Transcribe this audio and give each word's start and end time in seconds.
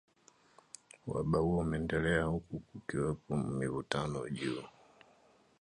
uhaba 1.07 1.39
huo 1.39 1.59
umeendelea 1.59 2.23
huku 2.23 2.59
kukiwepo 2.59 3.37
mivutano 3.37 4.29
juu 4.29 4.63